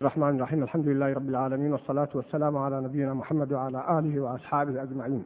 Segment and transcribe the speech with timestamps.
[0.00, 0.62] الرحمن الرحيم.
[0.62, 5.24] الحمد لله رب العالمين والصلاة والسلام على نبينا محمد وعلى آله وأصحابه أجمعين.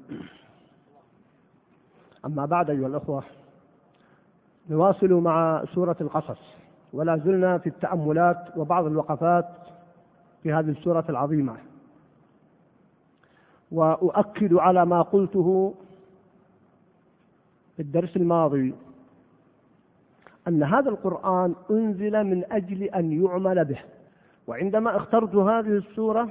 [2.26, 3.22] أما بعد أيها الأخوة
[4.70, 6.38] نواصل مع سورة القصص.
[6.92, 9.48] ولا زلنا في التأملات وبعض الوقفات
[10.42, 11.56] في هذه السورة العظيمة.
[13.72, 15.74] وأؤكد على ما قلته
[17.76, 18.74] في الدرس الماضي
[20.48, 23.78] أن هذا القرآن أنزل من أجل أن يعمل به.
[24.48, 26.28] وعندما اخترت هذه السورة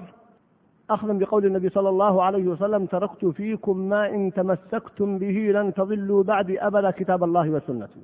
[0.89, 6.23] أخذا بقول النبي صلى الله عليه وسلم تركت فيكم ما إن تمسكتم به لن تضلوا
[6.23, 7.99] بعد أبدا كتاب الله وسنتي.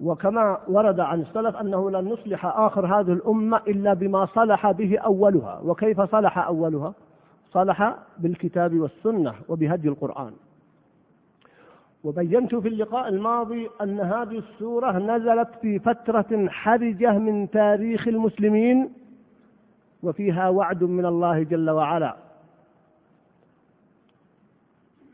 [0.00, 5.60] وكما ورد عن السلف أنه لن نصلح آخر هذه الأمة إلا بما صلح به أولها.
[5.64, 6.94] وكيف صلح أولها؟
[7.52, 10.32] صلح بالكتاب والسنة وبهدي القرآن.
[12.06, 18.92] وبينت في اللقاء الماضي أن هذه السورة نزلت في فترة حرجة من تاريخ المسلمين
[20.02, 22.16] وفيها وعد من الله جل وعلا.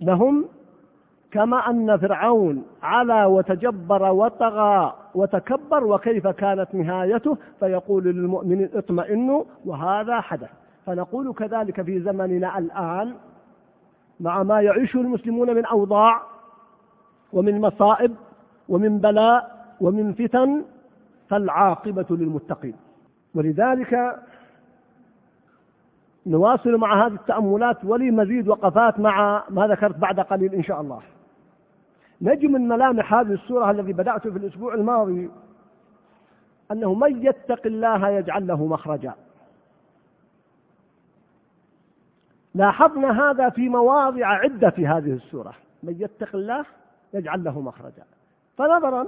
[0.00, 0.44] لهم
[1.30, 10.50] كما أن فرعون علا وتجبر وطغى وتكبر وكيف كانت نهايته فيقول للمؤمنين اطمئنوا وهذا حدث.
[10.86, 13.14] فنقول كذلك في زمننا الآن
[14.20, 16.31] مع ما يعيشه المسلمون من أوضاع
[17.32, 18.14] ومن مصائب
[18.68, 20.64] ومن بلاء ومن فتن
[21.28, 22.76] فالعاقبة للمتقين.
[23.34, 24.18] ولذلك
[26.26, 31.00] نواصل مع هذه التأملات ولي مزيد وقفات مع ما ذكرت بعد قليل إن شاء الله.
[32.22, 35.30] نجم من ملامح هذه السورة الذي بدأت في الأسبوع الماضي
[36.72, 39.14] أنه من يتق الله يجعل له مخرجا.
[42.54, 45.54] لاحظنا هذا في مواضع عدة في هذه السورة.
[45.82, 46.64] من يتق الله
[47.14, 48.04] يجعل له مخرجا.
[48.56, 49.06] فنظرا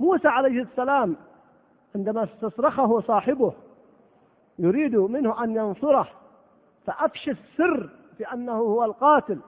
[0.00, 1.16] موسى عليه السلام
[1.94, 3.52] عندما استصرخه صاحبه
[4.58, 6.08] يريد منه أن ينصره
[6.86, 9.38] فأفشى السر بأنه هو القاتل.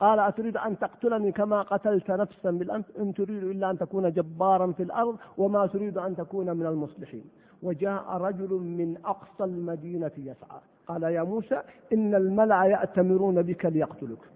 [0.00, 4.82] قال أتريد أن تقتلني كما قتلت نفسا بالأمس؟ إن تريد إلا أن تكون جبارا في
[4.82, 7.24] الأرض وما تريد أن تكون من المصلحين.
[7.62, 10.60] وجاء رجل من أقصى المدينة يسعى.
[10.86, 14.33] قال يا موسى إن الملأ يأتمرون بك ليقتلك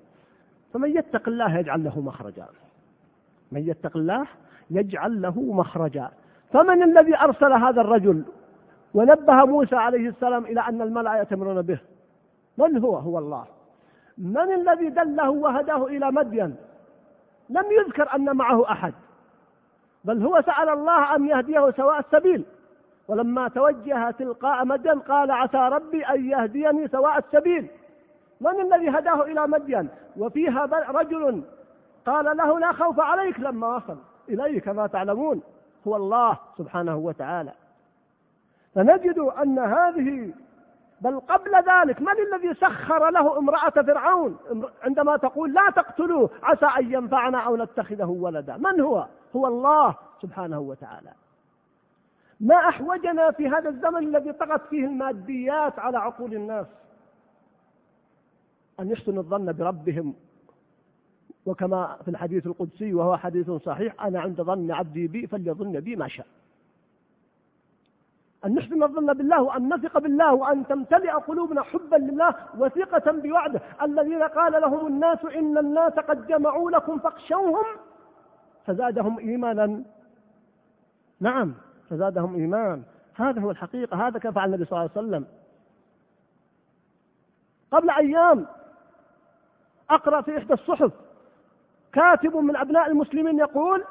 [0.74, 2.46] فمن يتق الله يجعل له مخرجا.
[3.52, 4.26] من يتق الله
[4.70, 6.10] يجعل له مخرجا.
[6.52, 8.24] فمن الذي أرسل هذا الرجل
[8.94, 11.78] ونبه موسى عليه السلام إلى أن الملأ يأتمرون به؟
[12.58, 13.44] من هو؟ هو الله.
[14.18, 16.56] من الذي دله وهداه إلى مدين؟
[17.50, 18.94] لم يذكر أن معه أحد.
[20.04, 22.44] بل هو سأل الله أن يهديه سواء السبيل.
[23.08, 27.66] ولما توجه تلقاء مدين قال عسى ربي أن يهديني سواء السبيل.
[28.40, 31.42] من الذي هداه إلى مدين؟ وفيها رجل
[32.06, 33.96] قال له لا خوف عليك لما وصل
[34.28, 35.42] إليه كما تعلمون؟
[35.86, 37.52] هو الله سبحانه وتعالى.
[38.74, 40.32] فنجد أن هذه
[41.00, 44.38] بل قبل ذلك من الذي سخر له امرأة فرعون؟
[44.82, 48.56] عندما تقول لا تقتلوه عسى أن ينفعنا أو نتخذه ولدا.
[48.56, 49.06] من هو؟
[49.36, 51.10] هو الله سبحانه وتعالى.
[52.40, 56.66] ما أحوجنا في هذا الزمن الذي طغت فيه الماديات على عقول الناس؟
[58.80, 60.14] أن يحسنوا الظن بربهم.
[61.46, 66.08] وكما في الحديث القدسي وهو حديث صحيح أنا عند ظن عبدي بي فليظن بي ما
[66.08, 66.26] شاء.
[68.44, 73.60] أن نحسن الظن بالله وأن نثق بالله وأن تمتلئ قلوبنا حبا لله وثقة بوعده.
[73.82, 77.64] الذين قال لهم الناس إن الناس قد جمعوا لكم فاخشوهم
[78.66, 79.82] فزادهم إيمانا.
[81.20, 81.54] نعم
[81.90, 82.82] فزادهم إيمان.
[83.14, 85.26] هذا هو الحقيقة هذا كيف فعل النبي صلى الله عليه وسلم.
[87.70, 88.46] قبل أيام
[89.90, 90.92] أقرأ في إحدى الصحف.
[91.92, 93.84] كاتب من أبناء المسلمين يقول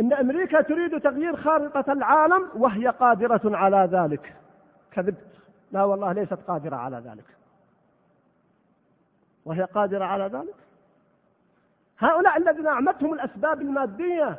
[0.00, 4.36] إن أمريكا تريد تغيير خارطة العالم وهي قادرة على ذلك.
[4.92, 5.26] كذبت.
[5.72, 7.36] لا والله ليست قادرة على ذلك.
[9.44, 10.54] وهي قادرة على ذلك.
[11.98, 14.38] هؤلاء الذين أعمتهم الأسباب المادية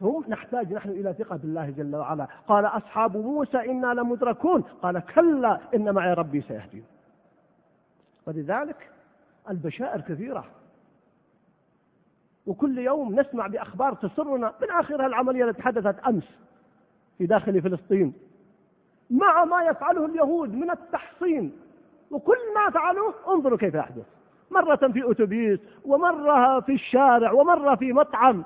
[0.00, 2.26] هم نحتاج نحن إلى ثقة بالله جل وعلا.
[2.48, 4.62] قال أصحاب موسى إنا لمدركون.
[4.82, 6.84] قال كلا إن معي ربي سيهدين.
[8.28, 8.90] ولذلك
[9.50, 10.44] البشائر كثيرة.
[12.46, 16.24] وكل يوم نسمع بأخبار تسرنا من آخرها العملية التي حدثت أمس
[17.18, 18.14] في داخل فلسطين.
[19.10, 21.58] مع ما يفعله اليهود من التحصين.
[22.10, 24.06] وكل ما فعلوه انظروا كيف يحدث.
[24.50, 28.44] مرة في أتوبيس ومرة في الشارع ومرة في مطعم.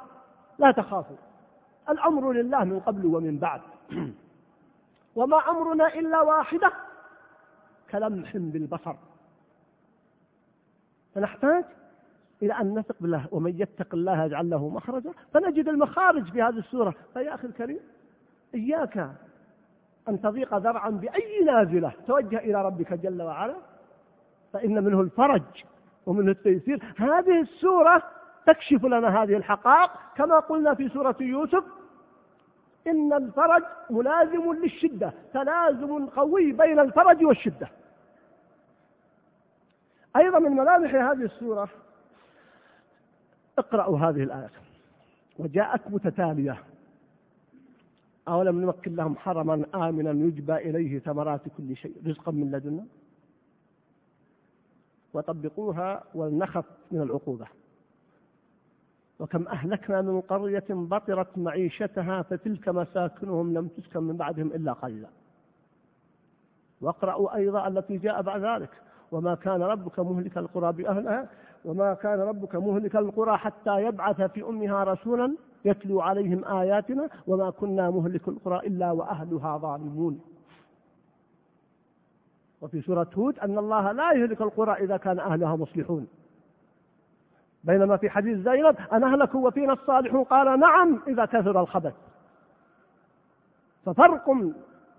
[0.59, 1.17] لا تخافوا.
[1.89, 3.61] الأمر لله من قبل ومن بعد.
[5.17, 6.73] وما أمرنا إلا واحدة.
[7.91, 8.95] كلمح بالبصر.
[11.15, 11.65] فنحتاج
[12.43, 16.95] إلى أن نثق بالله ومن يتق الله يجعل له مخرجا فنجد المخارج في هذه السورة.
[17.15, 17.81] فيا أخي الكريم
[18.55, 19.11] إياك
[20.09, 23.57] أن تضيق ذرعا بأي نازلة توجه إلى ربك جل وعلا
[24.53, 25.43] فإن منه الفرج
[26.07, 26.83] ومنه التيسير.
[26.97, 28.03] هذه السورة
[28.47, 29.91] تكشف لنا هذه الحقائق.
[30.17, 31.65] كما قلنا في سورة يوسف
[32.87, 37.69] إن الفرج ملازم للشدة تلازم قوي بين الفرج والشدة.
[40.17, 41.69] أيضا من ملامح هذه السورة
[43.59, 44.51] اقرأوا هذه الآية.
[45.39, 46.63] وجاءت متتالية.
[48.29, 51.95] أولم نمكن لهم حرما آمنا يجبى إليه ثمرات كل شيء.
[52.07, 52.85] رزقا من لدنا.
[55.15, 57.47] وطبقوها ولنخف من العقوبة.
[59.19, 65.09] وكم أهلكنا من قرية بطرت معيشتها فتلك مساكنهم لم تسكن من بعدهم إلا قليلا.
[66.81, 68.71] واقرأوا أيضا التي جاء بعد ذلك.
[69.13, 71.29] وما كان ربك مهلك القرى بأهلها
[71.65, 77.91] وما كان ربك مهلك القرى حتى يبعث في أمها رسولا يتلو عليهم آياتنا وما كنا
[77.91, 80.21] مهلك القرى إلا وأهلها ظالمون.
[82.61, 86.09] وفي سورة هود أن الله لا يهلك القرى إذا كان أهلها مصلحون.
[87.65, 91.95] بينما في حديث زينب أن أهلكوا وفينا الصالحون قال نعم إذا كثر الخبث.
[93.87, 94.31] ففرق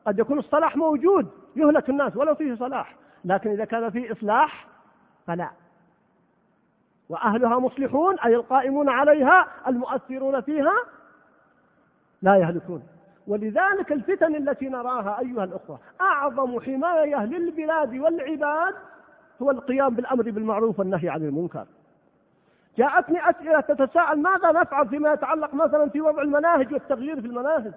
[0.05, 3.02] قد يكون الصلاح موجود يهلك الناس ولو فيه صلاح.
[3.25, 4.67] لكن إذا كان فيه إصلاح
[5.27, 5.49] فلا.
[7.09, 10.73] وأهلها مصلحون أي القائمون عليها المؤثرون فيها
[12.21, 12.83] لا يهلكون.
[13.27, 18.75] ولذلك الفتن التي نراها أيها الأخوة أعظم حماية للبلاد والعباد
[19.41, 21.65] هو القيام بالأمر بالمعروف والنهي عن المنكر.
[22.77, 27.73] جاءتني أسئلة تتساءل ماذا نفعل فيما يتعلق مثلا في وضع المناهج والتغيير في المناهج؟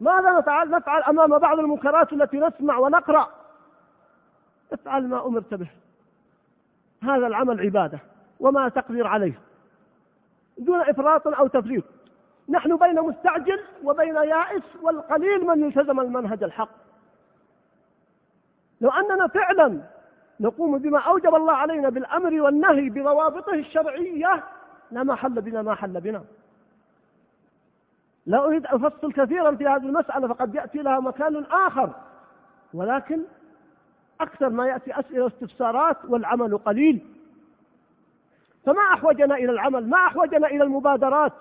[0.00, 0.74] ماذا نفعل
[1.08, 3.28] أمام بعض المنكرات التي نسمع ونقرأ؟
[4.72, 5.68] افعل ما أمرت به.
[7.02, 7.98] هذا العمل عبادة
[8.40, 9.40] وما تقدر عليه.
[10.58, 11.84] دون إفراط أو تفريط.
[12.48, 16.68] نحن بين مستعجل وبين يائس والقليل من التزم المنهج الحق.
[18.80, 19.80] لو أننا فعلا
[20.40, 24.44] نقوم بما أوجب الله علينا بالأمر والنهي بضوابطه الشرعية
[24.90, 26.24] لما حل بنا ما حل بنا.
[28.26, 31.90] لا أريد أن أفصل كثيرا في هذه المسألة فقد يأتي لها مكان آخر.
[32.74, 33.22] ولكن
[34.20, 37.06] أكثر ما يأتي أسئلة واستفسارات والعمل قليل.
[38.66, 41.32] فما أحوجنا إلى العمل ما أحوجنا إلى المبادرات.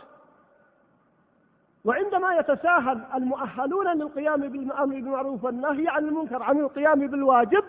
[1.85, 7.63] وعندما يتساهل المؤهلون للقيام بالأمر بالمعروف والنهي عن المنكر عن القيام بالواجب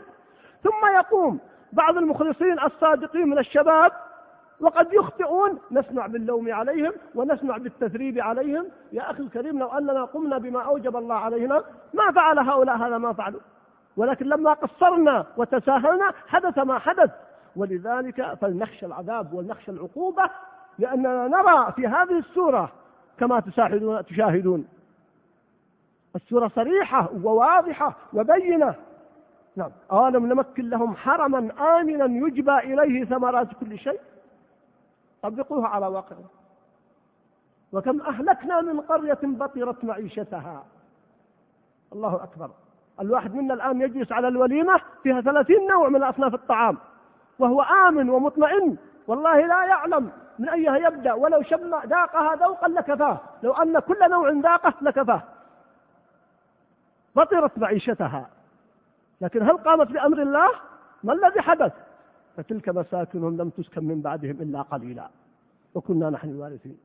[0.65, 1.39] ثم يقوم
[1.73, 3.93] بعض المخلصين الصادقين من الشباب
[4.61, 8.67] وقد يخطئون نسمع باللوم عليهم ونسمع بالتثريب عليهم.
[8.93, 11.63] يا أخي الكريم لو أننا قمنا بما أوجب الله علينا
[11.95, 13.41] ما فعل هؤلاء هذا ما فعلوا.
[13.97, 17.11] ولكن لما قصرنا وتساهلنا حدث ما حدث.
[17.57, 20.31] ولذلك فلنخشى العذاب ولنخشى العقوبة
[20.79, 22.73] لأننا نرى في هذه السورة
[23.19, 24.69] كما تشاهدون تشاهدون.
[26.17, 28.75] السورة صريحة وواضحة وبينة.
[29.57, 29.71] نعم.
[29.93, 31.39] أولم نمكن لهم حرما
[31.79, 34.01] آمنا يجبى إليه ثمرات كل شيء؟
[35.23, 36.25] طبقوها على واقعه
[37.73, 40.65] وكم أهلكنا من قرية بطرت معيشتها.
[41.93, 42.51] الله أكبر.
[43.01, 46.79] الواحد منا الآن يجلس على الوليمة فيها ثلاثين نوع من أصناف الطعام
[47.39, 48.77] وهو آمن ومطمئن
[49.07, 54.31] والله لا يعلم من أيها يبدأ ولو شم ذاقها ذوقا لكفاه لو أن كل نوع
[54.31, 55.23] ذاقه لكفاه.
[57.17, 58.31] بطرت معيشتها
[59.21, 60.49] لكن هل قامت بأمر الله؟
[61.05, 61.73] ما الذي حدث؟
[62.37, 65.09] فتلك مساكنهم لم تسكن من بعدهم إلا قليلا
[65.75, 66.79] وكنا نحن الوارثين.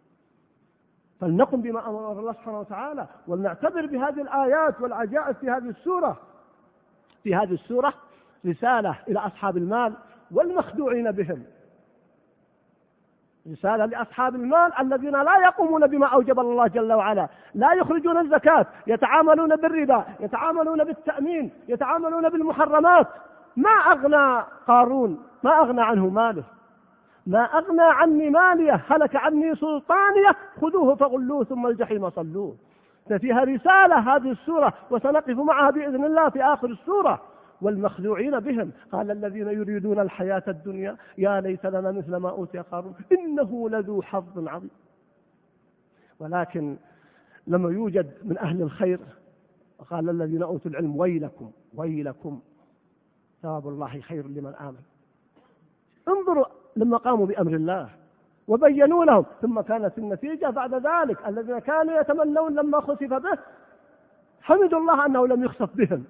[1.22, 6.18] فلنقم بما أمر الله سبحانه وتعالى ولنعتبر بهذه الآيات والعجائب في هذه السورة.
[7.24, 7.94] في هذه السورة
[8.46, 9.94] رسالة إلى أصحاب المال
[10.32, 11.44] والمخدوعين بهم.
[13.52, 17.28] رسالة لأصحاب المال الذين لا يقومون بما أوجب الله جل وعلا.
[17.54, 23.08] لا يخرجون الزكاة يتعاملون بالربا يتعاملون بالتأمين يتعاملون بالمحرمات.
[23.56, 26.44] ما أغنى قارون ما أغنى عنه ماله.
[27.28, 32.56] ما أغنى عني ماليه هلك عني سلطانيه خذوه فغلوه ثم الجحيم صلوه.
[33.10, 37.22] ففيها رسالة هذه السورة وسنقف معها بإذن الله في آخر السورة.
[37.62, 43.70] والمخدوعين بهم قال الذين يريدون الحياة الدنيا يا ليت لنا مثل ما أوتي قارون إنه
[43.70, 44.72] لذو حظ عظيم.
[46.20, 46.78] ولكن
[47.48, 49.00] لما يوجد من أهل الخير
[49.90, 52.40] قال الذين أوتوا العلم ويلكم ويلكم
[53.42, 54.82] ثواب الله خير لمن آمن.
[56.08, 57.90] انظروا لما قاموا بأمر الله
[58.48, 63.38] وبينوا لهم ثم كانت النتيجة بعد ذلك الذين كانوا يتمنون لما خسف به
[64.42, 66.04] حمدوا الله أنه لم يخسف بهم.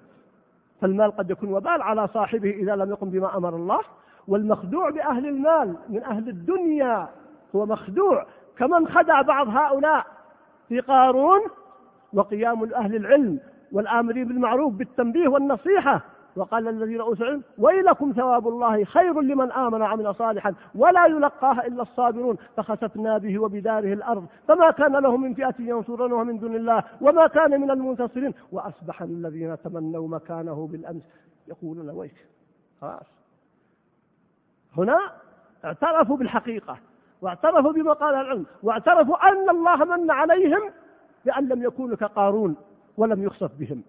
[0.80, 3.80] فالمال قد يكون وبال على صاحبه إذا لم يقم بما أمر الله
[4.28, 7.08] والمخدوع بأهل المال من أهل الدنيا
[7.56, 8.26] هو مخدوع
[8.58, 10.06] كمن خدع بعض هؤلاء
[10.68, 11.40] في قارون
[12.12, 13.40] وقيام أهل العلم
[13.72, 16.00] والآمرين بالمعروف بالتنبيه والنصيحة.
[16.36, 21.82] وقال الذين أوتوا العلم ويلكم ثواب الله خير لمن آمن وعمل صالحا ولا يلقاها إلا
[21.82, 22.36] الصابرون.
[22.56, 24.26] فخسفنا به وبداره الأرض.
[24.48, 28.34] فما كان له من فئة ينصرونه من دون الله وما كان من المنتصرين.
[28.52, 31.02] وأصبح الذين تمنوا مكانه بالأمس
[31.48, 32.26] يقولون ويك
[32.80, 33.06] خلاص.
[34.76, 34.98] هنا
[35.64, 36.78] اعترفوا بالحقيقة
[37.22, 40.70] واعترفوا بما قال العلم واعترفوا أن الله من عليهم
[41.24, 42.56] بأن لم يكونوا كقارون
[42.96, 43.82] ولم يخسف بهم.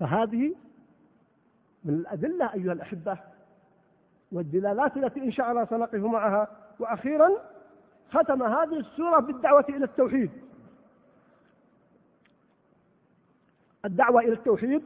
[0.00, 0.54] فهذه
[1.84, 3.18] من الأدلة أيها الأحبة
[4.32, 6.48] والدلالات التي إن شاء الله سنقف معها.
[6.78, 7.30] وأخيرا
[8.10, 10.30] ختم هذه السورة بالدعوة إلى التوحيد.
[13.84, 14.82] الدعوة إلى التوحيد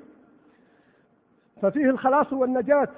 [1.63, 2.89] ففيه الخلاص والنجاة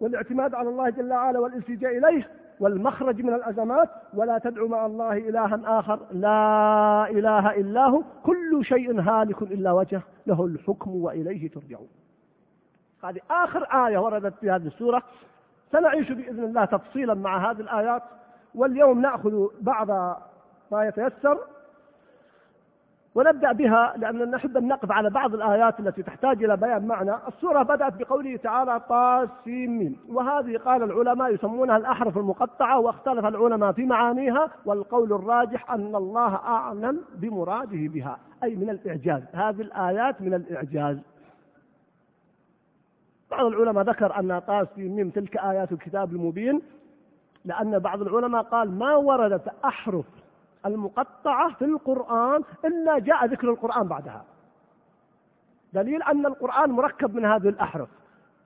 [0.00, 2.30] والاعتماد على الله جل وعلا والالتجاء إليه.
[2.62, 6.00] والمخرج من الأزمات ولا تدعو مع الله إلها آخر.
[6.12, 8.02] لا إله إلا هو.
[8.22, 11.88] كل شيء هالك إلا وجهه له الحكم وإليه ترجعون.
[13.04, 15.02] هذه آخر آية وردت في هذه السورة.
[15.72, 18.02] سنعيش بإذن الله تفصيلا مع هذه الآيات.
[18.54, 19.90] واليوم نأخذ بعض
[20.72, 21.38] ما يتيسر.
[23.14, 27.62] ونبدأ بها لأننا نحب أن نقف على بعض الآيات التي تحتاج إلى بيان معنى السورة
[27.62, 34.50] بدأت بقوله تعالى طاسيم وهذه قال العلماء يسمونها الأحرف المقطعة واختلف العلماء في معانيها.
[34.64, 39.22] والقول الراجح أن الله أعلم بمراده بها أي من الإعجاز.
[39.32, 40.98] هذه الآيات من الإعجاز.
[43.30, 46.62] بعض العلماء ذكر أن طاسيم تلك آيات الكتاب المبين
[47.44, 50.06] لأن بعض العلماء قال ما وردت أحرف
[50.66, 54.24] المقطعة في القرآن إلا جاء ذكر القرآن بعدها.
[55.72, 57.88] دليل أن القرآن مركب من هذه الأحرف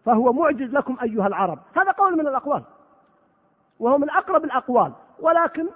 [0.04, 1.58] فهو معجز لكم أيها العرب.
[1.76, 2.62] هذا قول من الأقوال
[3.80, 4.92] وهو من أقرب الأقوال.
[5.20, 5.66] ولكن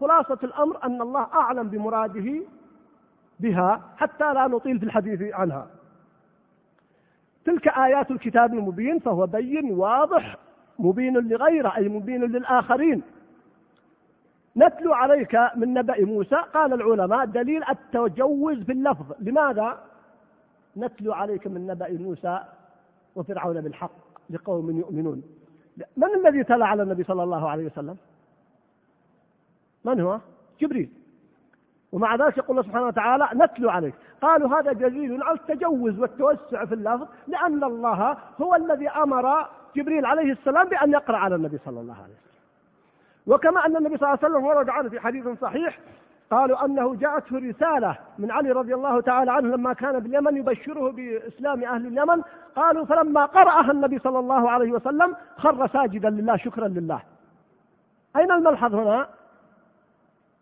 [0.00, 2.42] خلاصة الأمر أن الله أعلم بمراده
[3.40, 5.66] بها حتى لا نطيل في الحديث عنها.
[7.44, 10.36] تلك آيات الكتاب المبين فهو بين واضح
[10.78, 13.02] مبين لغيره أي مبين للآخرين.
[14.56, 19.12] نتلو عليك من نبأ موسى قال العلماء دليل التجوز في اللفظ.
[19.20, 19.78] لماذا
[20.76, 22.40] نتلو عليك من نبأ موسى
[23.16, 23.90] وفرعون بالحق
[24.30, 25.22] لقوم يؤمنون؟
[25.96, 27.96] من الذي تلا على النبي صلى الله عليه وسلم؟
[29.84, 30.18] من هو؟
[30.60, 30.90] جبريل.
[31.92, 33.94] ومع ذلك يقول الله سبحانه وتعالى نتلو عليك.
[34.22, 40.32] قالوا هذا دليل على التجوز والتوسع في اللفظ لأن الله هو الذي أمر جبريل عليه
[40.32, 42.29] السلام بأن يقرأ على النبي صلى الله عليه وسلم.
[43.30, 45.78] وكما أن النبي صلى الله عليه وسلم ورد عنه في حديث صحيح
[46.30, 51.64] قالوا أنه جاءته رسالة من علي رضي الله تعالى عنه لما كان باليمن يبشره بإسلام
[51.64, 52.22] أهل اليمن
[52.56, 57.02] قالوا فلما قرأها النبي صلى الله عليه وسلم خر ساجدا لله شكرا لله.
[58.16, 59.08] أين الملحظ هنا؟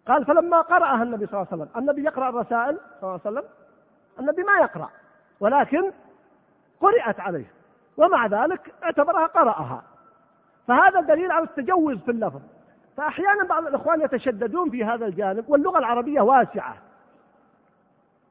[0.09, 3.45] قال فلما قرأها النبي صلى الله عليه وسلم النبي يقرأ الرسائل صلى الله عليه وسلم؟
[4.21, 4.91] النبي ما يقرأ
[5.41, 5.93] ولكن
[6.81, 7.47] قرأت عليه
[7.97, 9.83] ومع ذلك اعتبرها قرأها.
[10.69, 12.41] فهذا دليل على التجوز في اللفظ.
[12.99, 16.77] فأحيانا بعض الإخوان يتشددون في هذا الجانب واللغة العربية واسعة.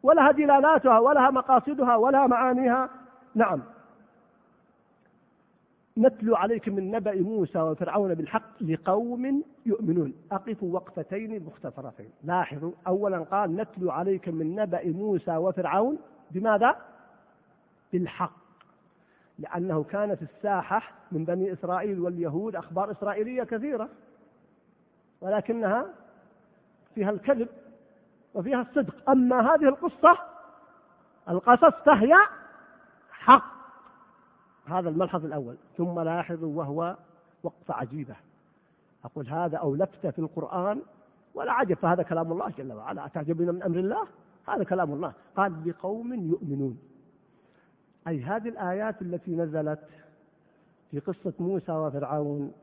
[0.03, 2.89] ولها دلالاتها ولها مقاصدها ولها معانيها.
[3.36, 3.62] نعم.
[5.97, 10.13] نتلو عليك من نبأ موسى وفرعون بالحق لقوم يؤمنون.
[10.31, 12.09] أقفوا وقفتين مختصرتين.
[12.24, 15.97] لاحظوا أولا قال نتلو عليك من نبأ موسى وفرعون
[16.31, 16.75] بماذا؟
[17.93, 18.38] بالحق.
[19.39, 20.81] لأنه كانت الساحة
[21.12, 23.89] من بني إسرائيل واليهود أخبار إسرائيلية كثيرة.
[25.21, 25.86] ولكنها
[26.95, 27.47] فيها الكذب
[28.33, 29.09] وفيها الصدق.
[29.09, 30.17] أما هذه القصة
[31.29, 32.13] القصص فهي
[33.12, 33.57] حق.
[34.65, 35.55] هذا الملحظ الأول.
[35.77, 36.95] ثم لاحظوا وهو
[37.43, 38.15] وقفة عجيبة.
[39.05, 40.81] أقول هذا أو لفتة في القرآن
[41.33, 43.05] ولا عجب فهذا كلام الله جل وعلا.
[43.05, 44.07] أتعجبون من أمر الله؟
[44.47, 45.13] هذا كلام الله.
[45.36, 46.79] قال لقوم يؤمنون.
[48.07, 49.79] أي هذه الآيات التي نزلت
[50.91, 52.53] في قصة موسى وفرعون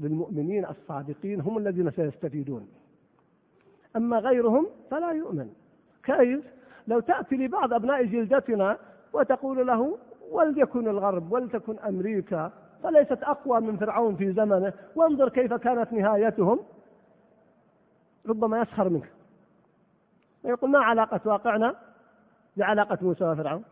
[0.00, 2.68] للمؤمنين الصادقين هم الذين سيستفيدون.
[3.96, 5.52] أما غيرهم فلا يؤمن.
[6.02, 6.44] كيف؟
[6.88, 8.78] لو تأتي لبعض أبناء جلدتنا
[9.12, 9.98] وتقول له
[10.30, 16.60] وليكن الغرب ولتكن أمريكا فليست أقوى من فرعون في زمنه وانظر كيف كانت نهايتهم.
[18.26, 19.12] ربما يسخر منك.
[20.44, 21.74] ويقول ما علاقة واقعنا
[22.56, 23.64] بعلاقة موسى وفرعون؟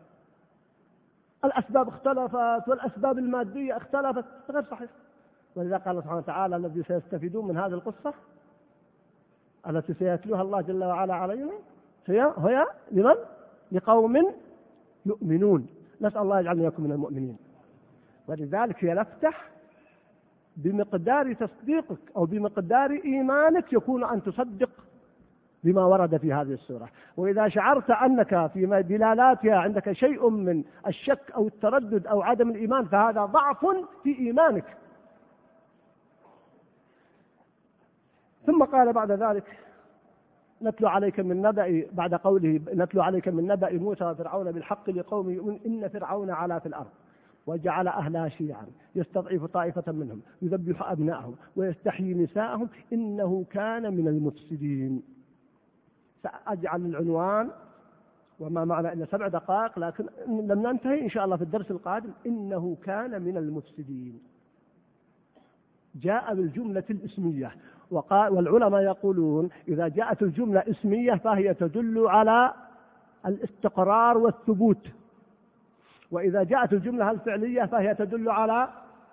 [1.45, 4.89] الأسباب اختلفت والأسباب المادية اختلفت غير صحيح.
[5.55, 8.13] ولذا قال سبحانه وتعالى الذي سيستفيدون من هذه القصة
[9.69, 11.51] التي سيتلوها الله جل وعلا علينا
[12.07, 13.15] هي هي لمن؟
[13.71, 14.33] لقوم
[15.05, 15.67] يؤمنون.
[16.01, 17.37] نسأل الله يجعلنا يكون من المؤمنين.
[18.27, 19.49] ولذلك هي نفتح
[20.57, 24.69] بمقدار تصديقك أو بمقدار إيمانك يكون أن تصدق
[25.63, 26.89] بما ورد في هذه السورة.
[27.17, 33.25] وإذا شعرت أنك في دلالاتها عندك شيء من الشك أو التردد أو عدم الإيمان فهذا
[33.25, 33.65] ضعف
[34.03, 34.65] في إيمانك.
[38.45, 39.57] ثم قال بعد ذلك
[40.61, 45.59] نتلو عليك من نبأ بعد قوله نتلو عليك من نبأ موسى وفرعون بالحق لقوم يؤمن
[45.65, 46.91] إن فرعون علا في الأرض
[47.47, 55.03] وجعل أهلها شيعا يستضعف طائفة منهم يذبح أبنائهم ويستحيي نساءهم إنه كان من المفسدين.
[56.23, 57.49] سأجعل العنوان
[58.39, 62.77] وما معنى إلا سبع دقائق لكن لم ننتهي إن شاء الله في الدرس القادم إنه
[62.83, 64.21] كان من المفسدين.
[65.95, 67.51] جاء بالجملة الإسمية
[67.93, 72.53] وقال والعلماء يقولون إذا جاءت الجملة اسمية فهي تدل على
[73.25, 74.87] الاستقرار والثبوت.
[76.11, 78.67] وإذا جاءت الجملة الفعلية فهي تدل على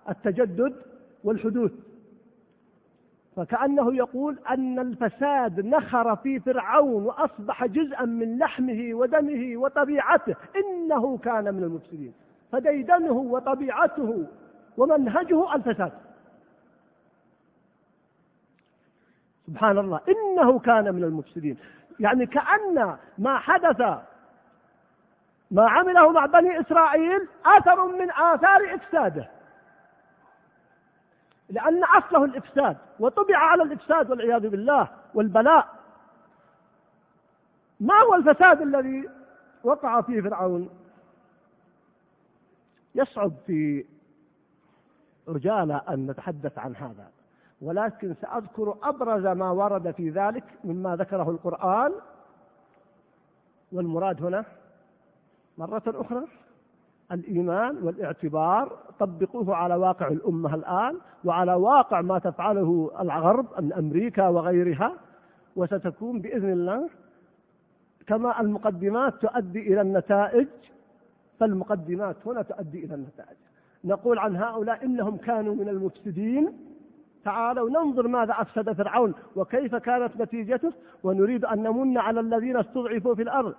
[0.09, 0.75] التجدد
[1.25, 1.73] والحدوث.
[3.37, 10.35] فكأنه يقول أن الفساد نخر في فرعون وأصبح جزءا من لحمه ودمه وطبيعته.
[10.57, 12.13] إنه كان من المفسدين.
[12.53, 14.27] فديدنه وطبيعته
[14.77, 15.93] ومنهجه الفساد.
[19.51, 21.59] سبحان الله إنه كان من المفسدين.
[22.01, 23.81] يعني كأن ما حدث
[25.51, 29.29] ما عمله مع بني إسرائيل أثر من آثار إفساده.
[31.49, 35.69] لأن أصله الإفساد وطبع على الإفساد والعياذ بالله والبلاء.
[37.81, 39.09] ما هو الفساد الذي
[39.65, 40.71] وقع فيه فرعون؟
[42.95, 43.85] يصعب في
[45.29, 47.09] رجالة أن نتحدث عن هذا.
[47.63, 51.93] ولكن سأذكر أبرز ما ورد في ذلك مما ذكره القرآن.
[53.73, 54.45] والمراد هنا
[55.59, 56.25] مرة أخرى
[57.13, 58.79] الإيمان والاعتبار.
[58.99, 64.93] طبقوه على واقع الأمة الآن وعلى واقع ما تفعله الغرب أمريكا وغيرها
[65.57, 66.89] وستكون بإذن الله
[68.07, 70.49] كما المقدمات تؤدي إلى النتائج.
[71.41, 73.37] فالمقدمات هنا تؤدي إلى النتائج.
[73.85, 76.70] نقول عن هؤلاء إنهم كانوا من المفسدين.
[77.25, 83.23] تعالوا ننظر ماذا أفسد فرعون وكيف كانت نتيجته ونريد أن نمن على الذين استضعفوا في
[83.23, 83.55] الأرض.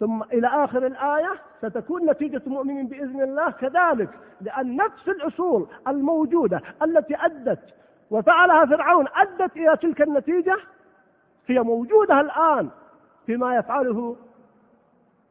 [0.00, 7.16] ثم إلى آخر الآية ستكون نتيجة المؤمنين بإذن الله كذلك لأن نفس الأصول الموجودة التي
[7.16, 7.74] أدت
[8.10, 10.56] وفعلها فرعون أدت إلى تلك النتيجة
[11.46, 12.68] هي موجودة الآن
[13.26, 14.16] فيما يفعله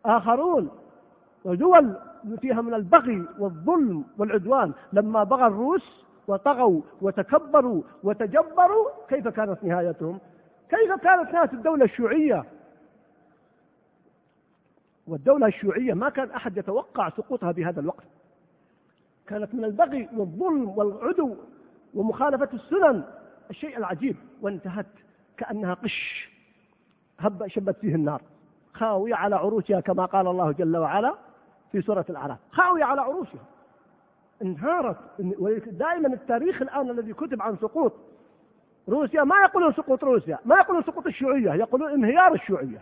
[0.05, 0.69] آخرون.
[1.45, 1.95] ودول
[2.41, 4.71] فيها من البغي والظلم والعدوان.
[4.93, 10.19] لما بغى الروس وطغوا وتكبروا وتجبروا كيف كانت نهايتهم؟
[10.69, 12.43] كيف كانت نهاية الدولة الشيوعية؟
[15.07, 18.05] والدولة الشيوعية ما كان أحد يتوقع سقوطها بهذا الوقت.
[19.27, 21.35] كانت من البغي والظلم والعدو
[21.93, 23.03] ومخالفة السنن.
[23.49, 24.85] الشيء العجيب وانتهت
[25.37, 26.29] كأنها قش.
[27.19, 28.21] هب شبت فيه النار.
[28.73, 31.15] خاوية على عروشها كما قال الله جل وعلا
[31.71, 32.37] في سورة الأعراف.
[32.51, 33.45] خاوية على عروشها
[34.43, 34.97] انهارت.
[35.67, 37.93] دائما التاريخ الآن الذي كتب عن سقوط
[38.89, 42.81] روسيا ما يقولون سقوط روسيا ما يقولون سقوط الشيوعية يقولون انهيار الشيوعية.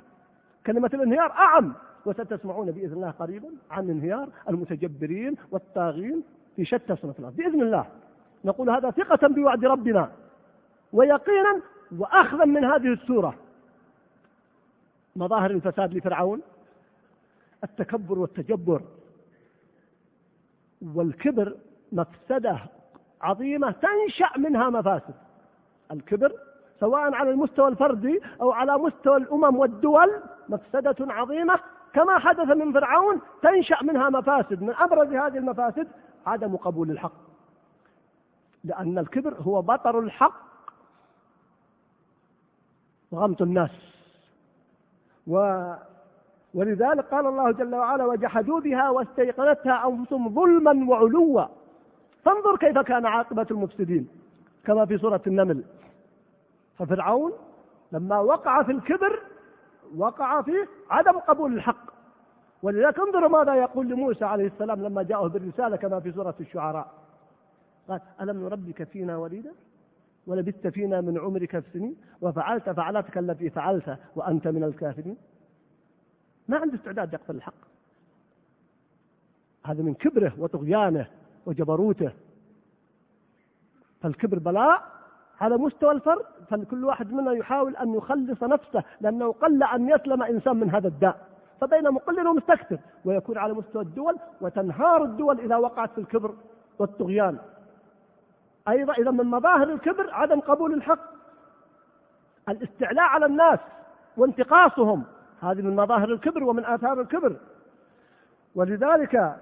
[0.66, 1.74] كلمة الانهيار أعم
[2.06, 6.24] وستسمعون بإذن الله قريبا عن انهيار المتجبرين والطاغين
[6.56, 7.36] في شتى صنف الأرض.
[7.36, 7.86] بإذن الله
[8.46, 10.12] نقول هذا ثقة بوعد ربنا
[10.94, 11.62] ويقينا
[11.98, 13.36] وأخذا من هذه السورة.
[15.16, 16.42] مظاهر الفساد لفرعون
[17.64, 18.82] التكبر والتجبر
[20.82, 21.56] والكبر
[21.92, 22.60] مفسدة
[23.22, 25.14] عظيمة تنشأ منها مفاسد.
[25.92, 26.32] الكبر
[26.80, 31.60] سواء على المستوى الفردي أو على مستوى الأمم والدول مفسدة عظيمة.
[31.94, 34.62] كما حدث من فرعون تنشأ منها مفاسد.
[34.64, 35.88] من أبرز هذه المفاسد
[36.26, 37.14] عدم قبول الحق.
[38.64, 40.42] لأن الكبر هو بطر الحق.
[43.12, 43.72] وغمط الناس.
[45.28, 45.74] و
[46.54, 51.46] ولذلك قال الله جل وعلا وجحدوا بها واستيقنتها أنفسهم ظلما وعلوا.
[52.24, 54.08] فانظر كيف كان عاقبة المفسدين
[54.66, 55.64] كما في سورة النمل.
[56.78, 57.32] ففرعون
[57.92, 59.20] لما وقع في الكبر
[59.98, 61.92] وقع في عدم قبول الحق.
[62.64, 66.92] ولذلك انظروا ماذا يقول لموسى عليه السلام لما جاءه بالرسالة كما في سورة الشعراء.
[67.90, 69.52] قال ألم نربك فينا وليدا؟
[70.28, 75.18] ولبثت فينا من عمرك في سنين؟ وفعلت فعلتك التي فعلت وأنت من الكافرين؟
[76.52, 77.54] ما عنده استعداد يقتل الحق.
[79.66, 81.08] هذا من كبره وطغيانه
[81.46, 82.12] وجبروته.
[84.02, 84.84] فالكبر بلاء
[85.42, 90.56] على مستوى الفرد فكل واحد منا يحاول أن يخلص نفسه لأنه قل أن يسلم إنسان
[90.58, 91.28] من هذا الداء.
[91.62, 96.36] فبين مقلل ومستكثر ويكون على مستوى الدول وتنهار الدول إذا وقعت في الكبر
[96.80, 97.38] والطغيان.
[98.68, 101.12] أيضا إذا من مظاهر الكبر عدم قبول الحق.
[102.50, 103.60] الاستعلاء على الناس
[104.18, 105.04] وانتقاصهم.
[105.42, 107.36] هذه من مظاهر الكبر ومن آثار الكبر.
[108.56, 109.36] ولذلك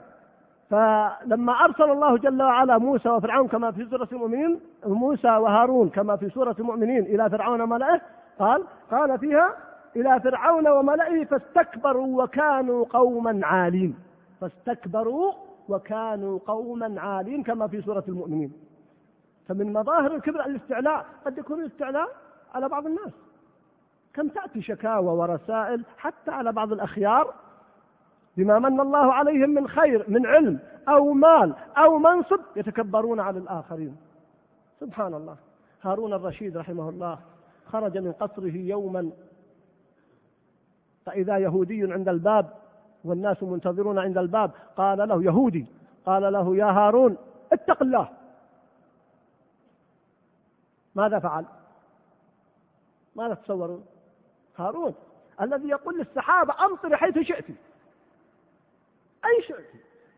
[0.70, 6.30] فلما أرسل الله جل وعلا موسى وفرعون كما في سورة المؤمنين موسى وهارون كما في
[6.30, 8.02] سورة المؤمنين إلى فرعون وملئه
[8.40, 9.56] قال قال فيها
[9.96, 13.96] إلى فرعون وملئه فاستكبروا وكانوا قوما عالين.
[14.42, 15.34] فاستكبروا
[15.70, 18.54] وكانوا قوما عالين كما في سورة المؤمنين.
[19.48, 22.08] فمن مظاهر الكبر الاستعلاء قد يكون الاستعلاء
[22.56, 23.14] على بعض الناس.
[24.14, 27.34] كم تأتي شكاوى ورسائل حتى على بعض الأخيار
[28.38, 33.98] بما من الله عليهم من خير من علم أو مال أو منصب يتكبرون على الآخرين.
[34.80, 35.36] سبحان الله.
[35.82, 37.20] هارون الرشيد رحمه الله
[37.66, 39.12] خرج من قصره يوما.
[41.06, 42.54] فإذا يهودي عند الباب
[43.04, 45.66] والناس منتظرون عند الباب قال له يهودي
[46.06, 47.18] قال له يا هارون
[47.52, 48.10] اتق الله.
[50.96, 51.46] ماذا فعل؟
[53.16, 53.86] ماذا تصورون؟
[54.62, 54.96] هارون
[55.42, 57.50] الذي يقول للسحابة أمطر حيث شئت.
[59.26, 59.66] أي شئت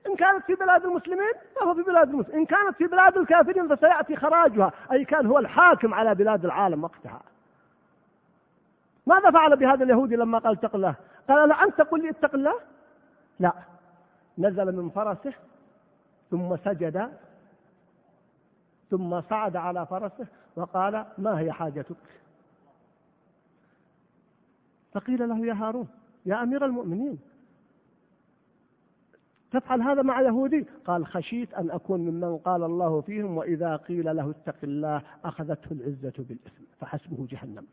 [0.08, 2.40] إن كانت في بلاد المسلمين فهو في بلاد المسلمين.
[2.40, 4.72] إن كانت في بلاد الكافرين فسيأتي خراجها.
[4.92, 7.22] أي كان هو الحاكم على بلاد العالم وقتها.
[9.06, 10.96] ماذا فعل بهذا اليهودي لما قال اتق الله؟
[11.30, 12.56] قال لا أنت تقول لي اتق الله؟
[13.40, 13.54] لا.
[14.38, 15.34] نزل من فرسه
[16.32, 17.12] ثم سجد
[18.92, 22.21] ثم صعد على فرسه وقال ما هي حاجتك؟
[24.92, 25.88] فقيل له يا هارون
[26.26, 27.20] يا أمير المؤمنين.
[29.52, 34.30] تفعل هذا مع يهودي؟ قال خشيت أن أكون ممن قال الله فيهم وإذا قيل له
[34.30, 37.66] اتق الله أخذته العزة بالإثم فحسبه جهنم.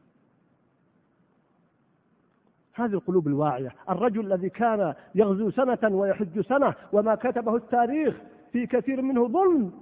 [2.74, 3.74] هذه القلوب الواعية.
[3.90, 8.16] الرجل الذي كان يغزو سنة ويحج سنة وما كتبه التاريخ
[8.52, 9.72] في كثير منه ظلم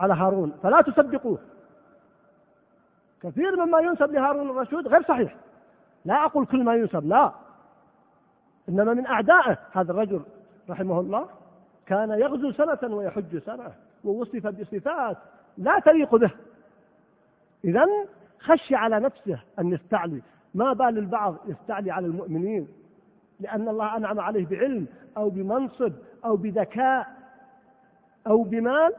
[0.00, 1.38] على هارون فلا تصدقوه.
[3.22, 5.36] كثير مما ينسب لهارون الرشيد غير صحيح.
[6.04, 7.32] لا أقول كل ما ينسب لا.
[8.68, 10.22] إنما من أعدائه هذا الرجل
[10.70, 11.28] رحمه الله
[11.86, 13.72] كان يغزو سنة ويحج سنة
[14.04, 15.16] ووصف بصفات
[15.58, 16.30] لا تليق به.
[17.64, 17.86] إذا
[18.38, 20.22] خشي على نفسه أن يستعلي.
[20.54, 22.68] ما بال البعض يستعلي على المؤمنين
[23.40, 24.86] لأن الله أنعم عليه بعلم
[25.16, 25.92] أو بمنصب
[26.24, 27.06] أو بذكاء
[28.26, 28.92] أو بمال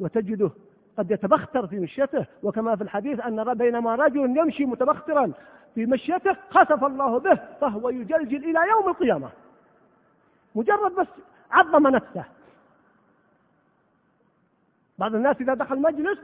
[0.00, 0.50] وتجده
[0.98, 5.32] قد يتبختر في مشيته وكما في الحديث أن بينما رجل يمشي متبخترا
[5.74, 9.30] في مشيته خسف الله به فهو يجلجل إلى يوم القيامة.
[10.54, 11.06] مجرد بس
[11.50, 12.24] عظم نفسه.
[14.98, 16.18] بعض الناس إذا دخل مجلس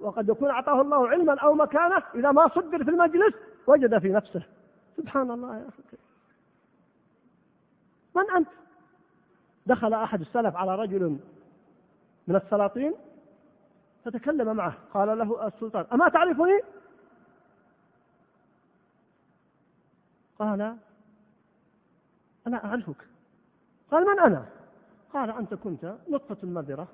[0.00, 3.34] وقد يكون أعطاه الله علما أو مكانة إذا ما صدر في المجلس
[3.66, 4.42] وجد في نفسه.
[4.96, 5.98] سبحان الله يا أخي.
[8.16, 8.48] من أنت؟
[9.66, 11.18] دخل أحد السلف على رجل
[12.28, 12.94] من السلاطين؟
[14.10, 14.76] فتكلم معه.
[14.94, 16.60] قال له السلطان أما تعرفني؟
[20.38, 20.76] قال
[22.46, 23.08] أنا أعرفك.
[23.90, 24.46] قال من أنا؟
[25.12, 26.88] قال أنت كنت نطفة مذرة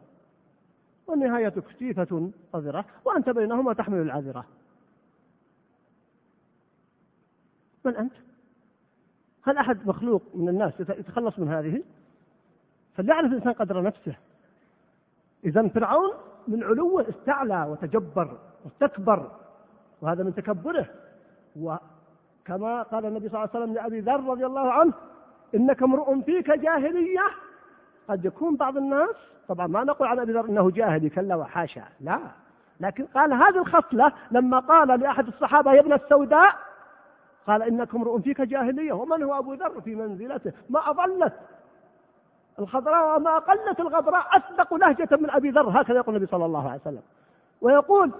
[1.06, 4.46] ونهايتك تيفة قذرة وأنت بينهما تحمل العذرة.
[7.84, 8.12] من أنت؟
[9.42, 11.82] هل أحد مخلوق من الناس يتخلص من هذه؟
[12.96, 14.16] فليعرف الإنسان قدر نفسه.
[15.44, 16.10] إذا فرعون
[16.48, 19.30] من علوه استعلى وتجبر واستكبر
[20.02, 20.86] وهذا من تكبره.
[21.60, 24.92] وكما قال النبي صلى الله عليه وسلم لأبي ذر رضي الله عنه
[25.54, 27.22] إنك امرؤ فيك جاهلية.
[28.08, 29.16] قد يكون بعض الناس
[29.48, 32.18] طبعا ما نقول عن أبي ذر أنه جاهلي كلا وحاشا لا.
[32.80, 36.54] لكن قال هذه الخصلة لما قال لأحد الصحابة يا ابن السوداء
[37.46, 38.92] قال إنك امرؤ فيك جاهلية.
[38.92, 41.32] ومن هو أبو ذر في منزلته؟ ما أضلت
[42.58, 46.80] الخضراء وما أقلت الغبراء أصدق لهجة من أبي ذر هكذا يقول النبي صلى الله عليه
[46.80, 47.02] وسلم.
[47.60, 48.10] ويقول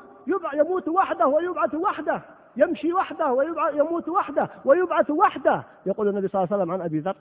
[0.55, 2.21] يموت وحده ويبعث وحده
[2.57, 7.17] يمشي وحده ويموت وحده ويبعث وحده يقول النبي صلى الله عليه وسلم عن أبي ذر.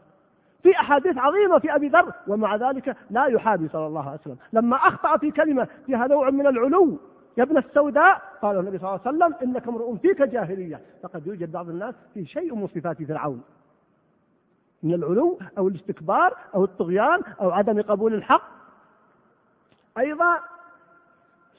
[0.63, 4.37] في أحاديث عظيمة في أبي ذر ومع ذلك لا يحابي صلى الله عليه وسلم.
[4.53, 6.97] لما أخطأ في كلمة فيها نوع من العلو
[7.37, 11.51] يا ابن السوداء قال النبي صلى الله عليه وسلم إنك امرؤ فيك جاهلية فقد يوجد
[11.51, 13.43] بعض الناس في شيء من صفات فرعون.
[14.83, 18.43] من العلو أو الاستكبار أو الطغيان أو عدم قبول الحق.
[19.97, 20.39] أيضا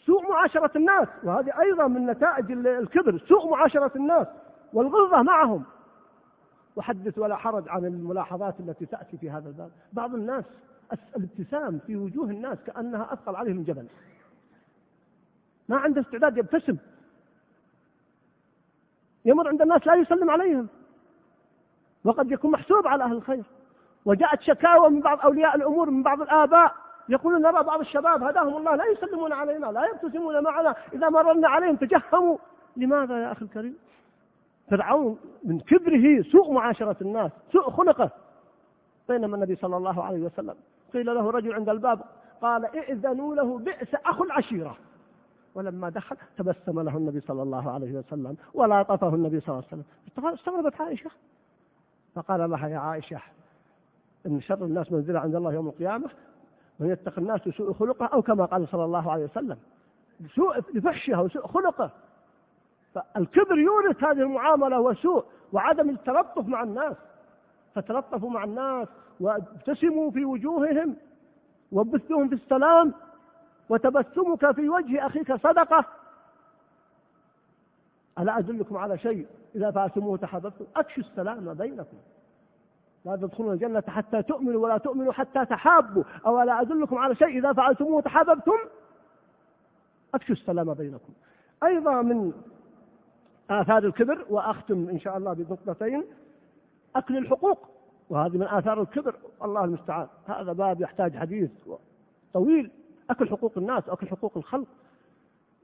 [0.07, 4.27] سوء معاشرة الناس وهذه أيضا من نتائج الكبر سوء معاشرة الناس
[4.73, 5.65] والغلظة معهم.
[6.77, 9.71] وحدث ولا حرج عن الملاحظات التي تأتي في هذا الباب.
[9.93, 10.45] بعض الناس
[11.17, 13.87] الابتسام في وجوه الناس كأنها أثقل عليهم جبل.
[15.69, 16.77] ما عنده استعداد يبتسم.
[19.25, 20.69] يمر عند الناس لا يسلم عليهم.
[22.05, 23.45] وقد يكون محسوب على أهل الخير.
[24.05, 26.75] وجاءت شكاوى من بعض أولياء الأمور من بعض الآباء
[27.09, 31.77] يقولون نرى بعض الشباب هداهم الله لا يسلمون علينا لا يبتسمون معنا إذا مررنا عليهم
[31.77, 32.39] تجهموا.
[32.77, 33.77] لماذا يا أخي الكريم؟
[34.71, 38.11] فرعون من كبره سوء معاشرة الناس سوء خلقه.
[39.09, 40.55] بينما النبي صلى الله عليه وسلم
[40.93, 42.01] قيل له رجل عند الباب
[42.43, 44.77] قال إئذنوا له بئس أخو العشيرة.
[45.55, 50.35] ولما دخل تبسم له النبي صلى الله عليه وسلم ولاطفه النبي صلى الله عليه وسلم.
[50.35, 51.11] استغربت عائشة.
[52.15, 53.21] فقال لها يا عائشة
[54.27, 56.11] إن شر الناس منزلة عند الله يوم القيامة
[56.81, 59.59] من يتقي الناس سوء خلقه أو كما قال صلى الله عليه وسلم.
[60.35, 61.91] سوء لفحشها وسوء خلقه.
[62.95, 66.97] فالكبر يورث هذه المعاملة وسوء وعدم التلطف مع الناس.
[67.75, 68.89] فتلطفوا مع الناس
[69.21, 70.97] وابتسموا في وجوههم
[71.73, 72.95] وبثهم في السلام
[73.69, 75.85] وتبسمك في وجه أخيك صدقة.
[78.19, 80.65] ألا أدلكم على شيء؟ إذا فعلتموه تحاببتم.
[80.77, 81.97] أكشوا السلام بينكم.
[83.05, 86.05] لا تدخلون الجنة حتى تؤمنوا ولا تؤمنوا حتى تحابوا.
[86.27, 88.59] أو لا أدلكم على شيء؟ إذا فعلتموه تحاببتم.
[90.15, 91.13] أكشوا السلام بينكم.
[91.63, 92.33] أيضا من
[93.51, 96.05] آثار الكبر وأختم إن شاء الله بنقطتين.
[96.97, 97.69] أكل الحقوق
[98.11, 99.15] وهذه من آثار الكبر.
[99.45, 100.09] الله المستعان.
[100.27, 101.51] هذا باب يحتاج حديث
[102.33, 102.71] طويل.
[103.11, 104.67] أكل حقوق الناس أكل حقوق الخلق.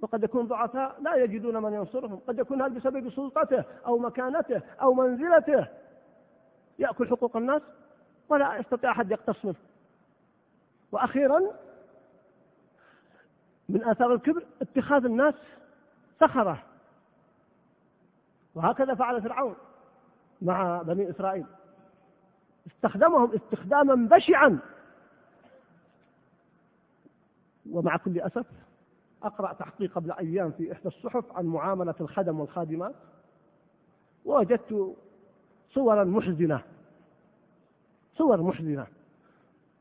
[0.02, 2.20] وقد يكون ضعفاء لا يجدون من ينصرهم.
[2.28, 5.66] قد يكون هذا بسبب سلطته أو مكانته أو منزلته
[6.78, 7.62] يأكل حقوق الناس؟
[8.28, 9.54] ولا يستطيع أحد يقتص منه
[10.92, 11.40] وأخيرا
[13.68, 15.34] من آثار الكبر اتخاذ الناس
[16.20, 16.62] سخرة.
[18.54, 19.56] وهكذا فعل فرعون
[20.42, 21.46] مع بني إسرائيل.
[22.66, 24.58] استخدمهم استخداما بشعا.
[27.70, 28.46] ومع كل أسف
[29.22, 32.94] أقرأ تحقيق قبل أيام في إحدى الصحف عن معاملة الخدم والخادمات.
[34.24, 34.96] ووجدت
[35.70, 36.62] صورا محزنة.
[38.14, 38.86] صور محزنة.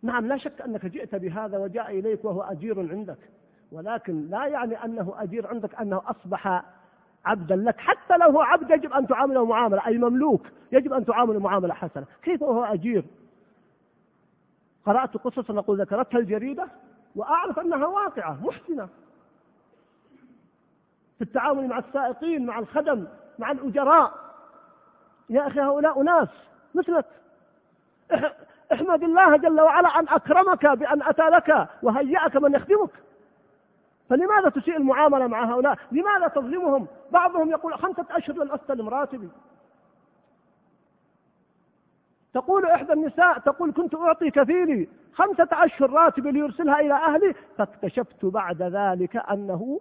[0.02, 3.17] نعم لا شك أنك جئت بهذا وجاء إليك وهو أجير عندك.
[3.71, 6.63] ولكن لا يعني أنه أجير عندك أنه أصبح
[7.25, 7.78] عبدا لك.
[7.78, 9.88] حتى لو هو عبد يجب أن تعامله معاملة.
[9.88, 12.06] أي مملوك يجب أن تعامله معاملة حسنة.
[12.23, 13.06] كيف وهو أجير؟
[14.86, 16.67] قرأت قصصا نقول ذكرتها الجريدة
[17.15, 18.89] وأعرف أنها واقعة محسنة
[21.19, 23.08] في التعامل مع السائقين مع الخدم
[23.39, 24.13] مع الأجراء.
[25.29, 26.27] يا أخي هؤلاء ناس
[26.75, 27.05] مثلك.
[28.73, 32.89] احمد الله جل وعلا أن أكرمك بأن أتى لك وهيأك من يخدمك.
[34.10, 39.29] فلماذا تسيء المعاملة مع هؤلاء؟ لماذا تظلمهم؟ بعضهم يقول خمسة أشهر لن أستلم راتبي.
[42.34, 48.62] تقول إحدى النساء تقول كنت أعطي كفيلي خمسة أشهر راتبي ليرسلها إلى أهلي فاكتشفت بعد
[48.62, 49.79] ذلك أنه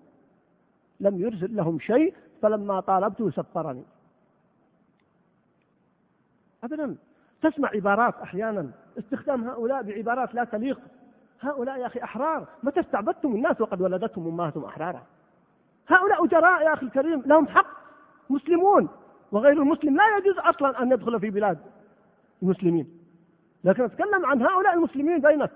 [1.00, 3.84] لم يرسل لهم شيء فلما طالبته سفرني
[6.64, 6.96] أبدا
[7.42, 10.80] تسمع عبارات أحيانا استخدام هؤلاء بعبارات لا تليق.
[11.40, 12.48] هؤلاء يا أخي أحرار.
[12.62, 15.02] متى استعبدتم الناس وقد ولدتهم أمهاتهم أحرارا؟
[15.88, 17.66] هؤلاء أجراء يا أخي الكريم لهم حق
[18.30, 18.88] مسلمون.
[19.32, 21.58] وغير المسلم لا يجوز أصلا أن يدخل في بلاد
[22.42, 22.98] المسلمين.
[23.64, 25.50] لكن أتكلم عن هؤلاء المسلمين بينك.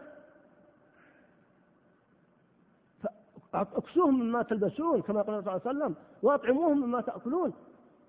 [3.55, 7.53] اكسوهم مما تلبسون كما قال صلى الله عليه وسلم وأطعموهم مما تأكلون.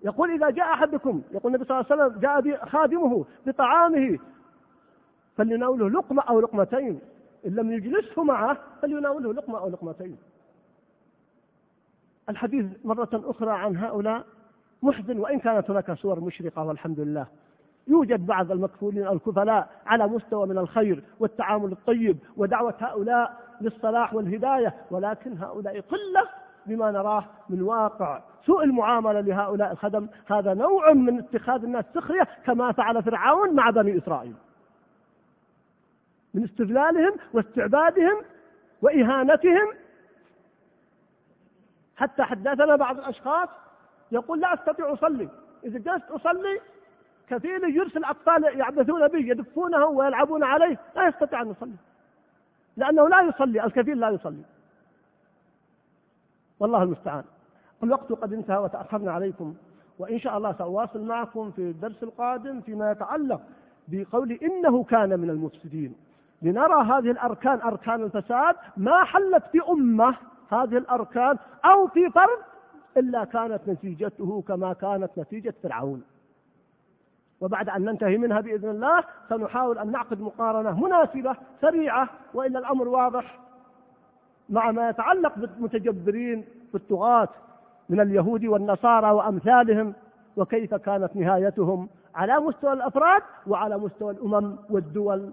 [0.04, 4.18] يقول إذا جاء أحدكم يقول النبي صلى الله عليه وسلم جاء خادمه بطعامه
[5.36, 7.00] فليناوله لقمة أو لقمتين.
[7.46, 10.16] إن لم يجلسه معه فليناوله لقمة أو لقمتين.
[12.28, 14.24] الحديث مرة أخرى عن هؤلاء
[14.82, 17.26] محزن وإن كانت هناك صور مشرقة والحمد لله.
[17.88, 25.38] يوجد بعض المكفولين الكفلاء على مستوى من الخير والتعامل الطيب ودعوة هؤلاء للصلاح والهداية ولكن
[25.38, 26.28] هؤلاء قلة
[26.66, 28.22] بما نراه من واقع.
[28.46, 33.98] سوء المعاملة لهؤلاء الخدم هذا نوع من اتخاذ الناس سخرية كما فعل فرعون مع بني
[33.98, 34.34] إسرائيل.
[36.34, 38.22] من استذلالهم واستعبادهم
[38.82, 39.68] وإهانتهم.
[41.96, 43.48] حتى حدثنا بعض الأشخاص
[44.12, 45.28] يقول لا أستطيع أصلي.
[45.64, 46.60] إذا جلست أصلي
[47.28, 51.76] كثير يرسل أطفال يعبثون به يدفونه ويلعبون عليه لا يستطيع أن يصلي.
[52.76, 54.42] لأنه لا يصلي الكثير لا يصلي.
[56.60, 57.24] والله المستعان.
[57.82, 59.54] الوقت قد انتهى وتأخرنا عليكم
[59.98, 63.40] وإن شاء الله سأواصل معكم في الدرس القادم فيما يتعلق
[63.88, 65.94] بقول إنه كان من المفسدين.
[66.42, 70.16] لنرى هذه الأركان أركان الفساد ما حلت في أمة
[70.50, 72.38] هذه الأركان أو في فرد
[72.96, 76.02] إلا كانت نتيجته كما كانت نتيجة فرعون.
[77.40, 83.38] وبعد أن ننتهي منها بإذن الله سنحاول أن نعقد مقارنة مناسبة سريعة وإلا الأمر واضح
[84.48, 87.28] مع ما يتعلق بالمتجبرين بالطغاة
[87.88, 89.94] من اليهود والنصارى وأمثالهم
[90.36, 95.30] وكيف كانت نهايتهم على مستوى الأفراد وعلى مستوى الأمم والدول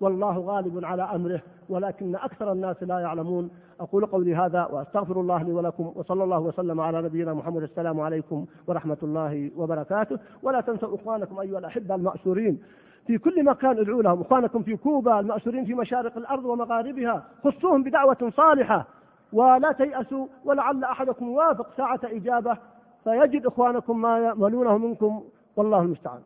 [0.00, 3.50] والله غالب على أمره ولكن أكثر الناس لا يعلمون.
[3.80, 7.62] أقول قولي هذا وأستغفر الله لي ولكم وصلى الله وسلم على نبينا محمد.
[7.62, 10.18] السلام عليكم ورحمة الله وبركاته.
[10.42, 12.62] ولا تنسوا إخوانكم أيها الأحبة المأسورين
[13.06, 14.20] في كل مكان ادعوا لهم.
[14.20, 17.24] إخوانكم في كوبا المأسورين في مشارق الأرض ومغاربها.
[17.44, 18.86] خصوهم بدعوة صالحة.
[19.32, 22.56] ولا تيأسوا ولعل أحدكم يوافق ساعة إجابة.
[23.04, 25.22] فيجد إخوانكم ما يأملونه منكم.
[25.56, 26.20] والله المستعان.